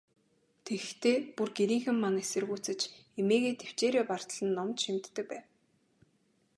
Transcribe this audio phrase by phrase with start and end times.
[0.65, 2.79] Тэгэхдээ, бүр гэрийнхэн маань эсэргүүцэж,
[3.19, 5.45] эмээгээ тэвчээрээ бартал нь номд шимтдэг байв.